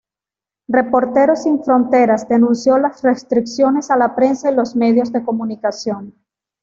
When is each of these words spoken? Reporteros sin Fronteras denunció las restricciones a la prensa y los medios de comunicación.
Reporteros 0.67 1.43
sin 1.43 1.63
Fronteras 1.63 2.27
denunció 2.27 2.79
las 2.79 3.03
restricciones 3.03 3.91
a 3.91 3.97
la 3.97 4.15
prensa 4.15 4.49
y 4.49 4.55
los 4.55 4.75
medios 4.75 5.11
de 5.11 5.23
comunicación. 5.23 6.15